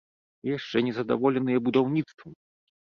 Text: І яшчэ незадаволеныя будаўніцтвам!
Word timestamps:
І 0.47 0.49
яшчэ 0.57 0.77
незадаволеныя 0.89 1.63
будаўніцтвам! 1.71 2.31